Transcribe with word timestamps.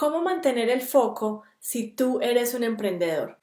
¿Cómo 0.00 0.22
mantener 0.22 0.70
el 0.70 0.80
foco 0.80 1.42
si 1.58 1.88
tú 1.88 2.20
eres 2.22 2.54
un 2.54 2.64
emprendedor? 2.64 3.36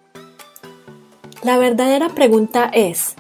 La 1.44 1.60
verdadera 1.60 2.10
pregunta 2.10 2.72
es, 2.74 3.13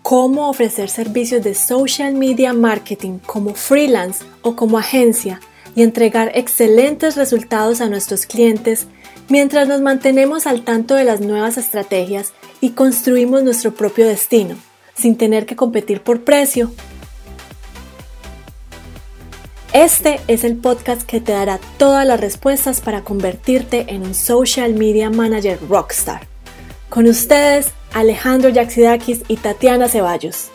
¿cómo 0.00 0.48
ofrecer 0.48 0.88
servicios 0.88 1.44
de 1.44 1.54
social 1.54 2.14
media 2.14 2.54
marketing 2.54 3.18
como 3.18 3.52
freelance 3.52 4.24
o 4.40 4.56
como 4.56 4.78
agencia 4.78 5.38
y 5.76 5.82
entregar 5.82 6.32
excelentes 6.34 7.16
resultados 7.16 7.82
a 7.82 7.90
nuestros 7.90 8.24
clientes 8.24 8.86
mientras 9.28 9.68
nos 9.68 9.82
mantenemos 9.82 10.46
al 10.46 10.64
tanto 10.64 10.94
de 10.94 11.04
las 11.04 11.20
nuevas 11.20 11.58
estrategias 11.58 12.32
y 12.62 12.70
construimos 12.70 13.42
nuestro 13.42 13.74
propio 13.74 14.06
destino, 14.06 14.56
sin 14.94 15.18
tener 15.18 15.44
que 15.44 15.56
competir 15.56 16.00
por 16.00 16.24
precio 16.24 16.72
este 19.72 20.20
es 20.28 20.44
el 20.44 20.56
podcast 20.56 21.02
que 21.02 21.20
te 21.20 21.32
dará 21.32 21.58
todas 21.76 22.06
las 22.06 22.20
respuestas 22.20 22.80
para 22.80 23.02
convertirte 23.02 23.86
en 23.88 24.02
un 24.02 24.14
social 24.14 24.74
media 24.74 25.10
manager 25.10 25.58
rockstar. 25.68 26.26
Con 26.88 27.06
ustedes, 27.06 27.72
Alejandro 27.92 28.48
Yaxidakis 28.48 29.24
y 29.28 29.36
Tatiana 29.36 29.88
Ceballos. 29.88 30.50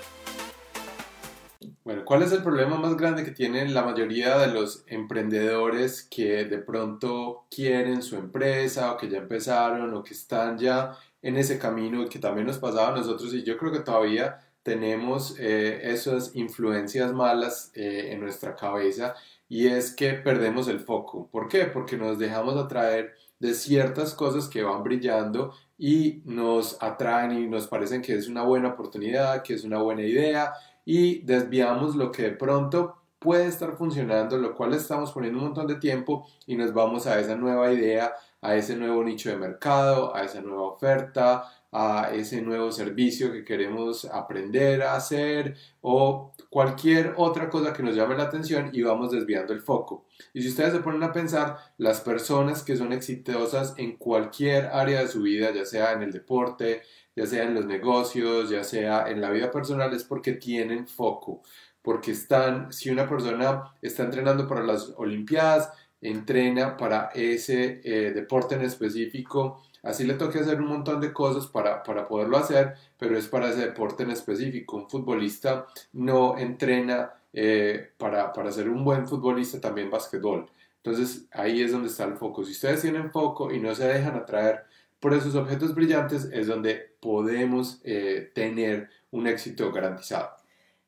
Bueno, 1.84 2.04
¿cuál 2.06 2.24
es 2.24 2.32
el 2.32 2.42
problema 2.42 2.78
más 2.78 2.98
grande 2.98 3.24
que 3.24 3.32
tienen 3.32 3.74
la 3.74 3.84
mayoría 3.84 4.38
de 4.38 4.48
los 4.48 4.84
emprendedores 4.88 6.08
que 6.10 6.46
de 6.46 6.58
pronto 6.58 7.46
quieren 7.54 8.02
su 8.02 8.16
empresa 8.16 8.94
o 8.94 8.98
que 8.98 9.10
ya 9.10 9.20
empezaron 9.20 9.94
o 9.94 10.04
que 10.04 10.14
están 10.14 10.58
ya 10.58 10.98
en 11.22 11.38
ese 11.38 11.60
camino 11.60 12.08
que 12.10 12.20
también 12.20 12.48
nos 12.48 12.58
pasaba 12.58 12.90
a 12.90 12.98
nosotros 12.98 13.34
y 13.34 13.44
yo 13.44 13.58
creo 13.58 13.72
que 13.72 13.80
todavía 13.80 14.40
tenemos 14.64 15.38
eh, 15.40 15.92
esas 15.92 16.36
influencias 16.36 17.14
malas 17.14 17.72
eh, 17.76 18.10
en 18.12 18.22
nuestra 18.22 18.56
cabeza 18.56 19.14
y 19.50 19.68
es 19.68 19.94
que 19.94 20.14
perdemos 20.14 20.68
el 20.70 20.80
foco. 20.80 21.28
¿Por 21.30 21.48
qué? 21.48 21.66
Porque 21.66 21.98
nos 21.98 22.18
dejamos 22.18 22.56
atraer 22.56 23.14
de 23.40 23.54
ciertas 23.54 24.14
cosas 24.14 24.48
que 24.48 24.64
van 24.64 24.84
brillando 24.84 25.54
y 25.78 26.22
nos 26.26 26.82
atraen 26.82 27.34
y 27.34 27.48
nos 27.48 27.68
parecen 27.68 28.02
que 28.02 28.16
es 28.16 28.30
una 28.30 28.44
buena 28.44 28.70
oportunidad, 28.70 29.44
que 29.44 29.54
es 29.54 29.66
una 29.66 29.80
buena 29.80 30.04
idea 30.04 30.54
y 30.86 31.20
desviamos 31.24 31.96
lo 31.96 32.12
que 32.12 32.24
de 32.24 32.32
pronto 32.32 33.04
puede 33.20 33.48
estar 33.48 33.76
funcionando, 33.78 34.38
lo 34.38 34.56
cual 34.56 34.74
estamos 34.74 35.12
poniendo 35.12 35.40
un 35.40 35.46
montón 35.46 35.68
de 35.68 35.76
tiempo 35.76 36.28
y 36.46 36.56
nos 36.56 36.74
vamos 36.74 37.08
a 37.08 37.20
esa 37.20 37.36
nueva 37.36 37.72
idea, 37.72 38.14
a 38.42 38.56
ese 38.56 38.76
nuevo 38.76 39.04
nicho 39.04 39.30
de 39.30 39.38
mercado, 39.38 40.16
a 40.16 40.24
esa 40.24 40.42
nueva 40.42 40.64
oferta, 40.64 41.50
a 41.74 42.12
ese 42.14 42.42
nuevo 42.42 42.72
servicio 42.72 43.32
que 43.32 43.44
queremos 43.44 44.06
aprender 44.06 44.84
a 44.84 44.96
hacer 44.96 45.56
o 45.82 46.34
cualquier 46.50 47.16
otra 47.18 47.50
cosa 47.50 47.74
que 47.74 47.82
nos 47.82 47.96
llame 47.96 48.16
la 48.16 48.24
atención 48.24 48.70
y 48.72 48.84
vamos 48.84 49.12
desviando 49.12 49.54
el 49.54 49.62
foco. 49.62 50.06
Y 50.34 50.44
si 50.44 50.50
ustedes 50.50 50.74
se 50.74 50.80
ponen 50.80 51.02
a 51.04 51.12
pensar, 51.12 51.58
las 51.78 52.02
personas 52.02 52.62
que 52.64 52.78
son 52.78 52.94
exitosas 52.94 53.74
en 53.78 53.98
cualquier 53.98 54.68
área 54.68 55.02
de 55.02 55.08
su 55.08 55.24
vida, 55.24 55.52
ya 55.52 55.66
sea 55.66 55.94
en 55.94 56.04
el 56.04 56.12
deporte, 56.12 56.84
ya 57.16 57.26
sea 57.26 57.44
en 57.44 57.56
los 57.56 57.66
negocios, 57.66 58.52
ya 58.52 58.64
sea 58.64 59.10
en 59.10 59.20
la 59.20 59.32
vida 59.32 59.52
personal, 59.52 59.94
es 59.94 60.04
porque 60.04 60.34
tienen 60.34 60.88
foco. 60.88 61.42
Porque 61.82 62.12
están, 62.12 62.72
si 62.72 62.90
una 62.92 63.10
persona 63.10 63.74
está 63.82 64.04
entrenando 64.04 64.48
para 64.48 64.64
las 64.64 64.94
Olimpiadas, 64.96 65.72
entrena 66.02 66.78
para 66.78 67.10
ese 67.16 67.82
eh, 67.84 68.12
deporte 68.14 68.56
en 68.56 68.62
específico, 68.62 69.64
Así 69.84 70.06
le 70.06 70.14
toca 70.14 70.40
hacer 70.40 70.62
un 70.62 70.68
montón 70.68 71.02
de 71.02 71.12
cosas 71.12 71.46
para, 71.46 71.84
poderlo 71.84 72.38
hacer, 72.38 72.76
pero 72.98 73.18
es 73.18 73.28
para 73.28 73.50
ese 73.50 73.60
deporte 73.60 74.04
en 74.04 74.12
específico. 74.12 74.78
Un 74.78 74.90
futbolista 74.90 75.68
no 75.92 76.38
entrena 76.38 77.14
eh, 77.34 77.92
para, 77.98 78.32
para 78.32 78.52
ser 78.52 78.70
un 78.70 78.86
buen 78.86 79.06
futbolista 79.08 79.60
también 79.60 79.92
básquetbol. 79.92 80.50
Entonces 80.78 81.26
ahí 81.32 81.62
es 81.62 81.74
donde 81.74 81.90
está 81.90 82.06
el 82.06 82.16
foco. 82.16 82.46
Si 82.46 82.54
ustedes 82.54 82.82
tienen 82.82 83.12
foco 83.12 83.52
y 83.52 83.60
no 83.60 83.76
se 83.76 83.86
dejan 83.86 84.16
atraer 84.16 84.64
por 85.02 85.14
esos 85.14 85.36
objetos 85.36 85.76
brillantes, 85.76 86.30
es 86.32 86.48
donde 86.48 86.96
podemos 87.02 87.82
eh, 87.84 88.32
tener 88.34 88.90
un 89.12 89.28
éxito 89.28 89.70
garantizado. 89.74 90.30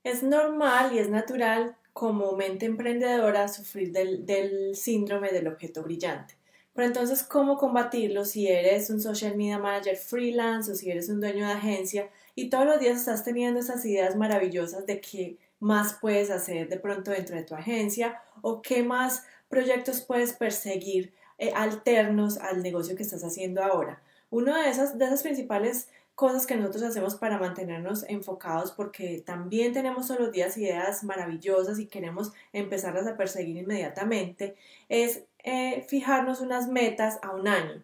Es 0.06 0.24
normal 0.24 0.94
y 0.94 1.00
es 1.00 1.10
natural 1.10 1.76
como 1.92 2.32
mente 2.38 2.66
emprendedora 2.66 3.50
sufrir 3.50 3.92
del, 3.92 4.26
del 4.26 4.76
síndrome 4.76 5.32
del 5.32 5.48
objeto 5.48 5.84
brillante. 5.84 6.36
Pero 6.76 6.88
entonces, 6.88 7.24
¿cómo 7.24 7.58
combatirlo 7.58 8.26
si 8.26 8.50
eres 8.50 8.90
un 8.90 9.00
social 9.00 9.38
media 9.38 9.58
manager 9.58 9.96
freelance 9.96 10.70
o 10.70 10.76
si 10.76 10.92
eres 10.92 11.08
un 11.08 11.22
dueño 11.22 11.48
de 11.48 11.54
agencia 11.54 12.10
y 12.36 12.50
todos 12.50 12.66
los 12.66 12.82
días 12.82 12.98
estás 12.98 13.24
teniendo 13.24 13.62
esas 13.62 13.86
ideas 13.86 14.18
maravillosas 14.18 14.86
de 14.86 15.00
qué 15.00 15.38
más 15.62 15.94
puedes 16.02 16.30
hacer 16.30 16.68
de 16.68 16.78
pronto 16.78 17.12
dentro 17.12 17.38
de 17.38 17.44
tu 17.44 17.56
agencia 17.56 18.22
o 18.42 18.62
qué 18.62 18.84
más 18.84 19.24
proyectos 19.48 20.02
puedes 20.02 20.34
perseguir 20.34 21.14
eh, 21.38 21.54
alternos 21.56 22.38
al 22.40 22.62
negocio 22.62 22.98
que 22.98 23.04
estás 23.04 23.24
haciendo 23.24 23.64
ahora? 23.64 24.02
Una 24.30 24.62
de 24.64 24.70
esas, 24.70 24.98
de 24.98 25.06
esas 25.06 25.24
principales 25.24 25.88
cosas 26.14 26.46
que 26.46 26.58
nosotros 26.58 26.84
hacemos 26.84 27.16
para 27.16 27.38
mantenernos 27.38 28.04
enfocados 28.10 28.74
porque 28.74 29.24
también 29.26 29.72
tenemos 29.72 30.08
todos 30.08 30.20
los 30.20 30.32
días 30.34 30.58
ideas 30.58 31.06
maravillosas 31.06 31.80
y 31.80 31.88
queremos 31.88 32.34
empezarlas 32.52 33.08
a 33.08 33.16
perseguir 33.16 33.58
inmediatamente 33.58 34.56
es 34.90 35.24
eh, 35.46 35.86
fijarnos 35.88 36.42
unas 36.42 36.68
metas 36.68 37.20
a 37.22 37.32
un 37.32 37.48
año. 37.48 37.84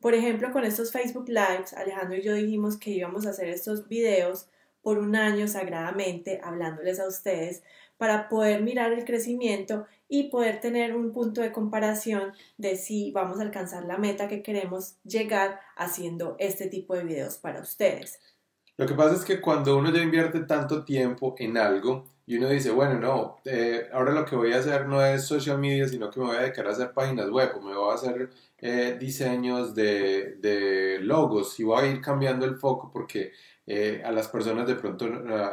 Por 0.00 0.14
ejemplo, 0.14 0.52
con 0.52 0.64
estos 0.64 0.92
Facebook 0.92 1.28
Lives, 1.28 1.72
Alejandro 1.72 2.18
y 2.18 2.22
yo 2.22 2.34
dijimos 2.34 2.78
que 2.78 2.90
íbamos 2.90 3.26
a 3.26 3.30
hacer 3.30 3.48
estos 3.48 3.88
videos 3.88 4.48
por 4.82 4.98
un 4.98 5.16
año 5.16 5.48
sagradamente, 5.48 6.40
hablándoles 6.42 7.00
a 7.00 7.08
ustedes, 7.08 7.62
para 7.98 8.28
poder 8.28 8.62
mirar 8.62 8.92
el 8.92 9.04
crecimiento 9.04 9.86
y 10.08 10.30
poder 10.30 10.60
tener 10.60 10.96
un 10.96 11.12
punto 11.12 11.40
de 11.40 11.52
comparación 11.52 12.32
de 12.56 12.76
si 12.76 13.12
vamos 13.12 13.38
a 13.38 13.42
alcanzar 13.42 13.84
la 13.84 13.98
meta 13.98 14.28
que 14.28 14.42
queremos 14.42 14.96
llegar 15.04 15.60
haciendo 15.76 16.36
este 16.38 16.66
tipo 16.66 16.94
de 16.94 17.04
videos 17.04 17.36
para 17.36 17.60
ustedes. 17.60 18.18
Lo 18.80 18.86
que 18.86 18.94
pasa 18.94 19.14
es 19.14 19.26
que 19.26 19.42
cuando 19.42 19.76
uno 19.76 19.92
ya 19.92 20.00
invierte 20.00 20.40
tanto 20.40 20.84
tiempo 20.84 21.34
en 21.38 21.58
algo, 21.58 22.06
y 22.26 22.38
uno 22.38 22.48
dice, 22.48 22.70
bueno, 22.70 22.98
no, 22.98 23.36
eh, 23.44 23.86
ahora 23.92 24.12
lo 24.12 24.24
que 24.24 24.36
voy 24.36 24.54
a 24.54 24.56
hacer 24.56 24.86
no 24.86 25.04
es 25.04 25.26
social 25.26 25.58
media, 25.58 25.86
sino 25.86 26.10
que 26.10 26.18
me 26.18 26.24
voy 26.24 26.36
a 26.36 26.40
dedicar 26.40 26.66
a 26.66 26.70
hacer 26.70 26.94
páginas 26.94 27.28
web 27.28 27.50
o 27.58 27.60
me 27.60 27.76
voy 27.76 27.90
a 27.90 27.94
hacer 27.94 28.30
eh, 28.56 28.96
diseños 28.98 29.74
de, 29.74 30.36
de, 30.36 30.98
logos 31.02 31.60
y 31.60 31.64
voy 31.64 31.82
a 31.82 31.86
ir 31.90 32.00
cambiando 32.00 32.46
el 32.46 32.56
foco 32.56 32.90
porque 32.90 33.32
eh, 33.66 34.02
a 34.02 34.12
las 34.12 34.28
personas 34.28 34.66
de 34.66 34.76
pronto 34.76 35.06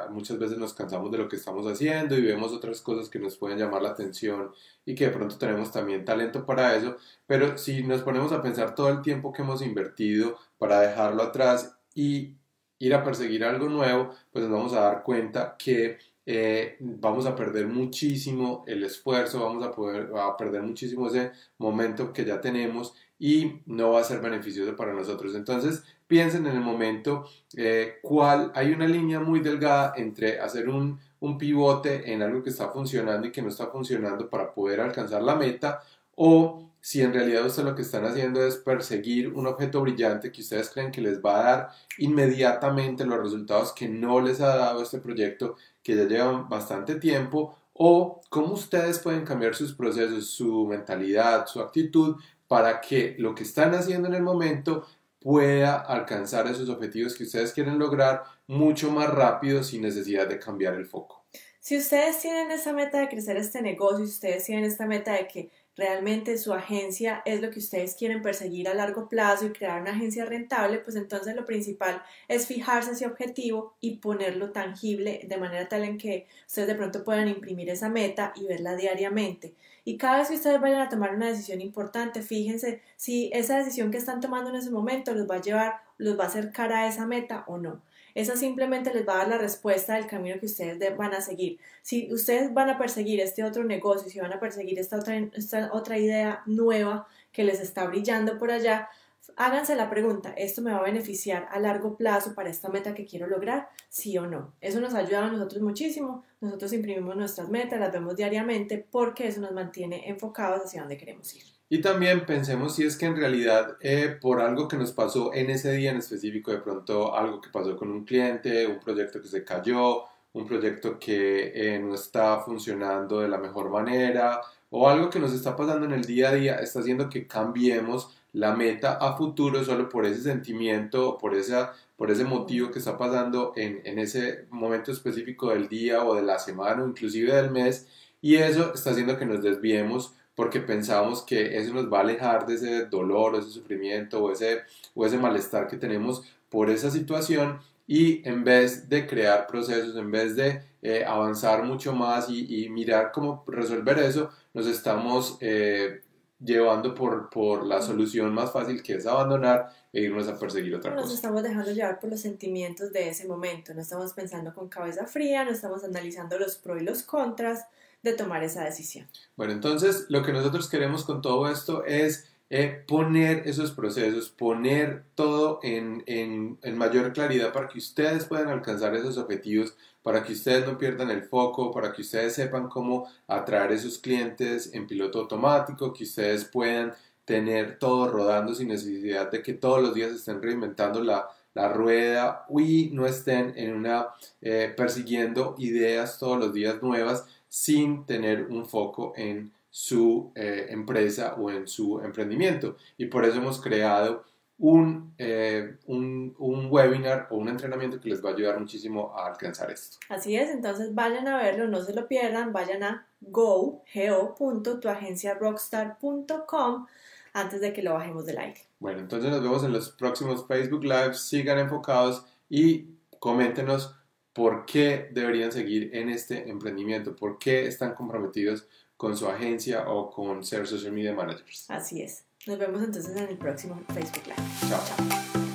muchas 0.09 0.39
veces 0.39 0.57
nos 0.57 0.73
cansamos 0.73 1.11
de 1.11 1.17
lo 1.17 1.27
que 1.27 1.35
estamos 1.35 1.67
haciendo 1.67 2.17
y 2.17 2.21
vemos 2.21 2.53
otras 2.53 2.79
cosas 2.79 3.09
que 3.09 3.19
nos 3.19 3.35
pueden 3.35 3.57
llamar 3.57 3.81
la 3.81 3.89
atención 3.89 4.51
y 4.85 4.95
que 4.95 5.07
de 5.07 5.11
pronto 5.11 5.38
tenemos 5.38 5.69
también 5.73 6.05
talento 6.05 6.45
para 6.45 6.77
eso, 6.77 6.95
pero 7.25 7.57
si 7.57 7.83
nos 7.83 8.03
ponemos 8.03 8.31
a 8.31 8.41
pensar 8.41 8.73
todo 8.73 8.88
el 8.88 9.01
tiempo 9.01 9.33
que 9.33 9.41
hemos 9.41 9.61
invertido 9.61 10.38
para 10.57 10.79
dejarlo 10.79 11.23
atrás 11.23 11.77
y 11.94 12.38
ir 12.79 12.93
a 12.93 13.03
perseguir 13.03 13.43
algo 13.43 13.69
nuevo, 13.69 14.11
pues 14.31 14.45
nos 14.45 14.51
vamos 14.51 14.73
a 14.73 14.81
dar 14.81 15.03
cuenta 15.03 15.55
que 15.57 15.97
eh, 16.25 16.75
vamos 16.79 17.25
a 17.25 17.35
perder 17.35 17.67
muchísimo 17.67 18.65
el 18.67 18.83
esfuerzo, 18.83 19.39
vamos 19.39 19.63
a, 19.63 19.71
poder, 19.71 20.09
a 20.17 20.35
perder 20.35 20.61
muchísimo 20.61 21.07
ese 21.07 21.31
momento 21.57 22.11
que 22.11 22.25
ya 22.25 22.41
tenemos 22.41 22.93
y 23.17 23.61
no 23.65 23.91
va 23.93 24.01
a 24.01 24.03
ser 24.03 24.19
beneficioso 24.19 24.75
para 24.75 24.93
nosotros. 24.93 25.33
Entonces, 25.35 25.83
piensen 26.05 26.45
en 26.45 26.55
el 26.57 26.61
momento 26.61 27.25
eh, 27.55 27.99
cuál, 28.01 28.51
hay 28.55 28.71
una 28.71 28.88
línea 28.88 29.19
muy 29.19 29.39
delgada 29.39 29.94
entre 29.95 30.39
hacer 30.39 30.67
un, 30.67 30.99
un 31.21 31.38
pivote 31.38 32.11
en 32.11 32.21
algo 32.21 32.44
que 32.44 32.49
está 32.49 32.69
funcionando 32.69 33.27
y 33.27 33.31
que 33.31 33.41
no 33.41 33.49
está 33.49 33.67
funcionando 33.67 34.29
para 34.29 34.53
poder 34.53 34.81
alcanzar 34.81 35.23
la 35.23 35.35
meta 35.35 35.81
o 36.15 36.71
si 36.87 37.01
en 37.01 37.13
realidad 37.13 37.45
ustedes 37.45 37.67
lo 37.67 37.75
que 37.75 37.81
están 37.81 38.05
haciendo 38.05 38.47
es 38.47 38.55
perseguir 38.55 39.33
un 39.33 39.45
objeto 39.45 39.81
brillante 39.81 40.31
que 40.31 40.39
ustedes 40.39 40.69
creen 40.69 40.89
que 40.89 41.01
les 41.01 41.19
va 41.19 41.37
a 41.37 41.43
dar 41.43 41.69
inmediatamente 41.97 43.05
los 43.05 43.19
resultados 43.19 43.73
que 43.73 43.89
no 43.89 44.21
les 44.21 44.39
ha 44.39 44.55
dado 44.55 44.81
este 44.81 44.99
proyecto 44.99 45.57
que 45.83 45.97
ya 45.97 46.05
llevan 46.05 46.47
bastante 46.47 46.95
tiempo 46.95 47.57
o 47.73 48.21
cómo 48.29 48.53
ustedes 48.53 48.99
pueden 48.99 49.25
cambiar 49.25 49.53
sus 49.53 49.73
procesos, 49.73 50.29
su 50.29 50.65
mentalidad, 50.65 51.45
su 51.47 51.59
actitud 51.59 52.15
para 52.47 52.79
que 52.79 53.15
lo 53.17 53.35
que 53.35 53.44
están 53.44 53.75
haciendo 53.75 54.07
en 54.07 54.13
el 54.13 54.23
momento 54.23 54.88
pueda 55.19 55.75
alcanzar 55.75 56.47
esos 56.47 56.69
objetivos 56.69 57.15
que 57.15 57.25
ustedes 57.25 57.51
quieren 57.51 57.77
lograr 57.77 58.23
mucho 58.47 58.91
más 58.91 59.09
rápido 59.09 59.62
sin 59.62 59.81
necesidad 59.81 60.25
de 60.25 60.39
cambiar 60.39 60.75
el 60.75 60.85
foco. 60.85 61.25
Si 61.59 61.77
ustedes 61.77 62.17
tienen 62.21 62.50
esa 62.50 62.71
meta 62.71 62.97
de 62.97 63.09
crecer 63.09 63.35
este 63.35 63.62
negocio, 63.62 64.06
si 64.06 64.13
ustedes 64.13 64.45
tienen 64.45 64.63
esta 64.63 64.85
meta 64.85 65.12
de 65.12 65.27
que 65.27 65.51
realmente 65.77 66.38
su 66.38 66.53
agencia 66.53 67.21
es 67.24 67.41
lo 67.41 67.51
que 67.51 67.59
ustedes 67.59 67.95
quieren 67.95 68.21
perseguir 68.21 68.68
a 68.68 68.74
largo 68.74 69.07
plazo 69.07 69.45
y 69.45 69.51
crear 69.51 69.81
una 69.81 69.91
agencia 69.91 70.25
rentable, 70.25 70.79
pues 70.79 70.95
entonces 70.95 71.35
lo 71.35 71.45
principal 71.45 72.01
es 72.27 72.47
fijarse 72.47 72.91
ese 72.91 73.06
objetivo 73.06 73.75
y 73.79 73.97
ponerlo 73.97 74.51
tangible 74.51 75.21
de 75.24 75.38
manera 75.38 75.69
tal 75.69 75.83
en 75.83 75.97
que 75.97 76.27
ustedes 76.47 76.68
de 76.68 76.75
pronto 76.75 77.03
puedan 77.03 77.27
imprimir 77.27 77.69
esa 77.69 77.89
meta 77.89 78.33
y 78.35 78.45
verla 78.47 78.75
diariamente. 78.75 79.53
Y 79.85 79.97
cada 79.97 80.18
vez 80.18 80.27
que 80.27 80.35
ustedes 80.35 80.59
vayan 80.59 80.81
a 80.81 80.89
tomar 80.89 81.15
una 81.15 81.27
decisión 81.27 81.62
importante, 81.62 82.21
fíjense 82.21 82.81
si 82.97 83.29
esa 83.31 83.57
decisión 83.57 83.91
que 83.91 83.97
están 83.97 84.19
tomando 84.19 84.50
en 84.50 84.57
ese 84.57 84.71
momento 84.71 85.13
los 85.13 85.29
va 85.29 85.35
a 85.35 85.41
llevar, 85.41 85.75
los 85.97 86.19
va 86.19 86.25
a 86.25 86.27
acercar 86.27 86.74
a 86.74 86.88
esa 86.88 87.06
meta 87.06 87.45
o 87.47 87.57
no. 87.57 87.81
Esa 88.17 88.35
simplemente 88.35 88.91
les 88.91 89.07
va 89.07 89.13
a 89.13 89.17
dar 89.17 89.27
la 89.27 89.37
respuesta 89.37 89.93
del 89.93 90.07
camino 90.07 90.39
que 90.39 90.47
ustedes 90.47 90.97
van 90.97 91.13
a 91.13 91.21
seguir. 91.21 91.59
Si 91.83 92.11
ustedes 92.11 92.51
van 92.51 92.67
a 92.67 92.79
perseguir 92.79 93.19
este 93.19 93.43
otro 93.43 93.63
negocio, 93.63 94.09
si 94.09 94.19
van 94.19 94.33
a 94.33 94.39
perseguir 94.39 94.79
esta 94.79 94.97
otra, 94.97 95.15
esta 95.33 95.69
otra 95.71 95.99
idea 95.99 96.41
nueva 96.47 97.07
que 97.31 97.43
les 97.43 97.59
está 97.59 97.85
brillando 97.85 98.39
por 98.39 98.49
allá, 98.49 98.89
háganse 99.35 99.75
la 99.75 99.91
pregunta, 99.91 100.33
¿esto 100.35 100.63
me 100.63 100.71
va 100.71 100.79
a 100.79 100.81
beneficiar 100.81 101.47
a 101.51 101.59
largo 101.59 101.95
plazo 101.95 102.33
para 102.33 102.49
esta 102.49 102.69
meta 102.69 102.95
que 102.95 103.05
quiero 103.05 103.27
lograr? 103.27 103.69
Sí 103.87 104.17
o 104.17 104.25
no. 104.25 104.55
Eso 104.61 104.79
nos 104.79 104.95
ayuda 104.95 105.25
a 105.25 105.31
nosotros 105.31 105.61
muchísimo. 105.61 106.23
Nosotros 106.41 106.73
imprimimos 106.73 107.15
nuestras 107.15 107.49
metas, 107.49 107.79
las 107.79 107.93
vemos 107.93 108.15
diariamente 108.15 108.79
porque 108.79 109.27
eso 109.27 109.41
nos 109.41 109.51
mantiene 109.51 110.09
enfocados 110.09 110.65
hacia 110.65 110.81
dónde 110.81 110.97
queremos 110.97 111.35
ir. 111.35 111.56
Y 111.69 111.81
también 111.81 112.25
pensemos 112.25 112.75
si 112.75 112.83
es 112.85 112.95
que 112.95 113.07
en 113.07 113.17
realidad 113.17 113.75
eh, 113.81 114.17
por 114.21 114.39
algo 114.39 114.67
que 114.67 114.77
nos 114.77 114.93
pasó 114.93 115.33
en 115.33 115.49
ese 115.49 115.73
día 115.73 115.91
en 115.91 115.97
específico, 115.97 116.51
de 116.51 116.59
pronto 116.59 117.13
algo 117.15 117.41
que 117.41 117.49
pasó 117.49 117.75
con 117.75 117.91
un 117.91 118.05
cliente, 118.05 118.65
un 118.67 118.79
proyecto 118.79 119.21
que 119.21 119.27
se 119.27 119.43
cayó, 119.43 120.03
un 120.33 120.45
proyecto 120.45 120.97
que 120.97 121.51
eh, 121.53 121.79
no 121.79 121.95
está 121.95 122.39
funcionando 122.39 123.19
de 123.19 123.27
la 123.27 123.37
mejor 123.37 123.69
manera 123.69 124.41
o 124.69 124.89
algo 124.89 125.09
que 125.09 125.19
nos 125.19 125.33
está 125.33 125.55
pasando 125.55 125.85
en 125.85 125.93
el 125.93 126.05
día 126.05 126.29
a 126.29 126.33
día 126.33 126.55
está 126.59 126.79
haciendo 126.79 127.09
que 127.09 127.27
cambiemos 127.27 128.15
la 128.33 128.55
meta 128.55 128.93
a 128.95 129.17
futuro 129.17 129.63
solo 129.63 129.89
por 129.89 130.05
ese 130.05 130.21
sentimiento, 130.21 131.17
por, 131.17 131.35
esa, 131.35 131.73
por 131.95 132.11
ese 132.11 132.23
motivo 132.23 132.71
que 132.71 132.79
está 132.79 132.97
pasando 132.97 133.53
en, 133.55 133.81
en 133.85 133.99
ese 133.99 134.45
momento 134.51 134.91
específico 134.91 135.49
del 135.49 135.67
día 135.67 136.03
o 136.03 136.15
de 136.15 136.21
la 136.21 136.39
semana 136.39 136.83
o 136.83 136.87
inclusive 136.87 137.33
del 137.33 137.51
mes 137.51 137.87
y 138.21 138.35
eso 138.35 138.73
está 138.73 138.91
haciendo 138.91 139.17
que 139.17 139.25
nos 139.25 139.41
desviemos 139.41 140.13
porque 140.38 140.60
pensamos 140.60 141.24
que 141.24 141.57
eso 141.57 141.74
nos 141.74 141.92
va 141.92 141.98
a 141.98 142.01
alejar 142.01 142.45
de 142.45 142.54
ese 142.54 142.86
dolor 142.86 143.36
ese 143.36 143.50
sufrimiento 143.50 144.24
o 144.24 144.31
ese, 144.31 144.60
o 144.94 145.04
ese 145.04 145.18
malestar 145.18 145.68
que 145.68 145.78
tenemos 145.78 146.22
por 146.48 146.69
esa 146.69 146.92
situación 146.92 147.60
y 147.88 148.22
en 148.28 148.44
vez 148.44 148.88
de 148.88 149.07
crear 149.07 149.48
procesos, 149.48 149.95
en 149.95 150.12
vez 150.12 150.36
de 150.36 150.62
eh, 150.84 151.04
avanzar 151.04 151.63
mucho 151.63 151.92
más 151.92 152.30
y, 152.30 152.69
mirar 152.69 153.12
cómo 153.12 153.44
resolver 153.48 153.98
eso, 153.98 154.30
nos 154.54 154.68
estamos 154.68 155.39
eh, 155.42 156.01
llevando 156.39 156.94
por, 156.94 157.31
por 157.31 157.66
la 157.66 157.81
solución 157.81 158.31
más 158.31 158.51
fácil 158.51 158.84
que 158.84 158.94
es 158.94 159.07
abandonar 159.07 159.74
e 159.92 160.01
irnos 160.01 160.28
a 160.28 160.38
perseguir 160.38 160.75
otra 160.75 160.92
cosa. 160.92 161.04
Nos 161.04 161.16
estamos 161.16 161.42
dejando 161.42 161.72
llevar 161.72 162.00
por 162.00 162.12
los 162.12 162.22
sentimientos 162.22 162.94
de 162.94 163.10
ese 163.10 163.28
momento, 163.28 163.74
no 163.74 163.81
estamos 163.81 164.13
pensando 164.13 164.54
con 164.54 164.69
cabeza 164.69 165.07
fría, 165.07 165.44
no 165.44 165.50
estamos 165.50 165.84
analizando 165.84 166.38
los 166.38 166.57
pros 166.57 166.80
y 166.80 166.86
los 166.86 167.01
contras 167.01 167.66
de 168.07 168.18
tomar 168.18 168.44
esa 168.44 168.63
decisión. 168.63 169.07
Bueno, 169.36 169.54
entonces 169.54 170.06
lo 170.09 170.24
que 170.24 170.33
nosotros 170.33 170.69
queremos 170.69 171.04
con 171.04 171.21
todo 171.21 171.50
esto 171.50 171.86
es 171.86 172.30
eh, 172.50 172.83
poner 172.88 173.45
esos 173.45 173.71
procesos, 173.71 174.30
poner 174.30 175.04
todo 175.15 175.59
en, 175.63 176.04
en, 176.06 176.77
mayor 176.77 177.12
claridad 177.12 177.51
para 177.51 177.68
que 177.68 177.77
ustedes 177.77 178.24
puedan 178.24 178.48
alcanzar 178.48 178.95
esos 178.95 179.18
objetivos, 179.18 179.75
para 180.01 180.24
que 180.24 180.31
ustedes 180.31 180.65
no 180.65 180.77
pierdan 180.77 181.12
el 181.12 181.24
foco, 181.24 181.71
para 181.71 181.92
que 181.92 182.01
ustedes 182.01 182.36
sepan 182.36 182.69
cómo 182.69 183.09
atraer 183.27 183.74
esos 183.74 183.98
clientes 183.98 184.74
en 184.74 184.88
piloto 184.88 185.19
automático, 185.19 185.92
que 185.92 186.06
ustedes 186.06 186.45
puedan 186.45 186.94
tener 187.25 187.77
todo 187.80 188.07
rodando 188.07 188.56
sin 188.56 188.69
necesidad 188.69 189.30
de 189.30 189.42
que 189.42 189.53
todos 189.53 189.81
los 189.81 189.94
días 189.94 190.12
estén 190.12 190.42
reinventando 190.42 191.03
la, 191.03 191.27
la 191.53 191.68
rueda 191.68 192.45
y 192.50 192.92
no 192.94 193.06
estén 193.06 193.53
en 193.57 193.74
una 193.75 194.07
eh, 194.42 194.74
persiguiendo 194.77 195.56
ideas 195.57 196.18
todos 196.18 196.39
los 196.39 196.53
días 196.53 196.81
nuevas 196.81 197.25
sin 197.49 198.05
tener 198.05 198.47
un 198.47 198.65
foco 198.65 199.13
en 199.15 199.51
su 199.69 200.31
eh, 200.35 200.67
empresa 200.69 201.35
o 201.35 201.51
en 201.51 201.67
su 201.67 202.01
emprendimiento. 202.01 202.77
Y 202.97 203.05
por 203.05 203.25
eso 203.25 203.38
hemos 203.38 203.61
creado 203.61 204.25
un, 204.59 205.13
eh, 205.19 205.77
un, 205.85 206.33
un, 206.39 206.67
webinar 206.71 207.27
o 207.29 207.38
un 207.38 207.47
entrenamiento 207.47 207.99
que 207.99 208.09
les 208.09 208.25
va 208.25 208.31
a 208.31 208.33
ayudar 208.33 208.59
muchísimo 208.59 209.13
a 209.15 209.27
alcanzar 209.27 209.69
esto. 209.69 209.99
Así 210.09 210.35
es, 210.35 210.49
entonces 210.49 210.95
vayan 210.95 211.27
a 211.27 211.38
verlo, 211.38 211.67
no 211.67 211.83
se 211.83 211.94
lo 211.94 212.07
pierdan, 212.07 212.53
vayan 212.53 212.81
a 212.83 213.05
go, 213.21 213.83
go.tuagenciarockstar.com 213.93 216.88
antes 217.33 217.61
de 217.61 217.71
que 217.71 217.83
lo 217.83 217.93
bajemos 217.93 218.25
del 218.25 218.39
aire. 218.39 218.61
Bueno, 218.79 219.00
entonces 219.00 219.29
nos 219.29 219.43
vemos 219.43 219.63
en 219.63 219.73
los 219.73 219.91
próximos 219.91 220.47
Facebook 220.47 220.83
Lives, 220.83 221.19
sigan 221.19 221.59
enfocados 221.59 222.25
y 222.50 222.88
coméntenos 223.19 223.93
por 224.38 224.68
qué 224.68 225.10
deberían 225.12 225.51
seguir 225.51 225.89
en 225.95 226.10
este 226.10 226.48
emprendimiento, 226.48 227.16
por 227.16 227.39
qué 227.39 227.66
están 227.66 227.95
comprometidos 227.95 228.68
con 228.95 229.18
su 229.18 229.28
agencia 229.28 229.89
o 229.89 230.12
con 230.12 230.45
ser 230.45 230.68
social 230.68 230.94
media 230.94 231.12
managers. 231.12 231.66
Así 231.69 232.04
es. 232.04 232.24
Nos 232.45 232.60
vemos 232.60 232.84
entonces 232.84 233.18
en 233.18 233.30
el 233.30 233.38
próximo 233.39 233.81
Facebook 233.92 234.28
Live. 234.28 234.69
Chao. 234.69 234.80
Chao. 234.86 235.46